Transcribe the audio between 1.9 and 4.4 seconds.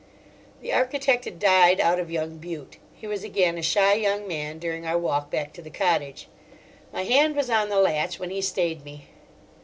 of young Bute; he was again a shy young